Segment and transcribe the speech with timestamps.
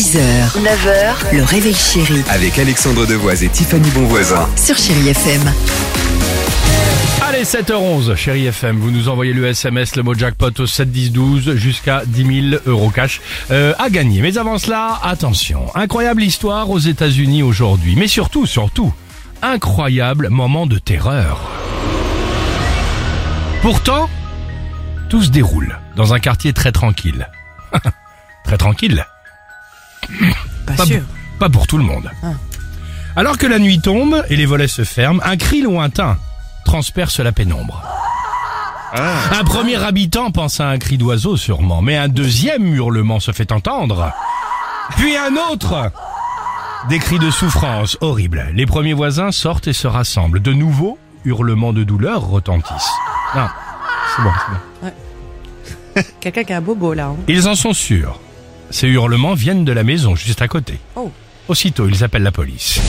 [0.00, 4.48] 6h, 9h, le réveil chéri Avec Alexandre Devoise et Tiffany Bonvoisin.
[4.56, 5.42] sur Chérie FM.
[7.20, 11.12] Allez, 7h11, chérie FM, vous nous envoyez le SMS, le mot jackpot au 7 10
[11.12, 14.22] 12 jusqu'à 10 000 euros cash euh, à gagner.
[14.22, 18.94] Mais avant cela, attention, incroyable histoire aux États-Unis aujourd'hui, mais surtout, surtout,
[19.42, 21.42] incroyable moment de terreur.
[23.60, 24.08] Pourtant,
[25.10, 27.28] tout se déroule dans un quartier très tranquille.
[28.44, 29.04] très tranquille.
[30.66, 31.02] Pas, Pas, sûr.
[31.38, 32.10] pas pour tout le monde.
[33.16, 36.16] Alors que la nuit tombe et les volets se ferment, un cri lointain
[36.64, 37.82] transperce la pénombre.
[38.92, 43.52] Un premier habitant pense à un cri d'oiseau sûrement, mais un deuxième hurlement se fait
[43.52, 44.12] entendre.
[44.96, 45.92] Puis un autre
[46.88, 48.48] Des cris de souffrance horribles.
[48.54, 50.40] Les premiers voisins sortent et se rassemblent.
[50.40, 52.90] De nouveaux hurlements de douleur retentissent.
[53.36, 53.46] Non,
[54.16, 54.30] c'est bon,
[54.82, 54.92] c'est
[55.94, 56.02] bon.
[56.20, 57.06] Quelqu'un qui a un bobo là.
[57.08, 57.16] hein.
[57.28, 58.18] Ils en sont sûrs.
[58.70, 60.78] Ces hurlements viennent de la maison juste à côté.
[60.96, 61.10] Oh.
[61.48, 62.80] Aussitôt, ils appellent la police.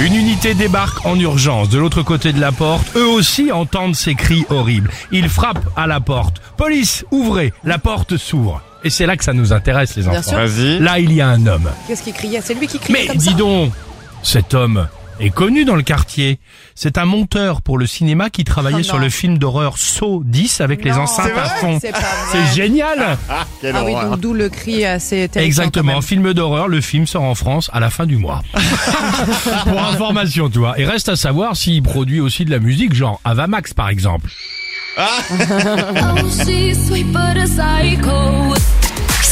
[0.00, 2.94] Une unité débarque en urgence de l'autre côté de la porte.
[2.94, 4.90] Eux aussi entendent ces cris horribles.
[5.10, 6.42] Ils frappent à la porte.
[6.58, 7.54] Police, ouvrez.
[7.64, 8.60] La porte s'ouvre.
[8.84, 10.46] Et c'est là que ça nous intéresse, les Bien enfants.
[10.46, 10.80] sûr.
[10.80, 11.70] Là, il y a un homme.
[11.86, 13.72] Qu'est-ce qu'il criait C'est lui qui criait Mais comme dis ça donc,
[14.22, 14.86] cet homme
[15.20, 16.38] est connu dans le quartier.
[16.74, 19.02] C'est un monteur pour le cinéma qui travaillait Oh sur non.
[19.02, 21.78] le film d'horreur Saw 10 avec les Non, enceintes c'est à fond.
[21.80, 22.08] c'est pas vrai.
[22.32, 23.18] C'est génial.
[23.28, 23.46] Ah
[23.84, 26.02] oui, donc d'où le cri assez terrifiant Exactement, même.
[26.02, 28.42] film d'horreur, le film sort en France à la fin du mois.
[29.64, 30.78] Pour information, tu vois.
[30.78, 34.30] Et reste à savoir s'il produit aussi de la musique, genre Avamax par exemple.
[34.98, 38.54] Oh, she's sweet but a psycho.